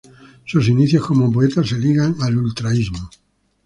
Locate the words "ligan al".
1.77-2.35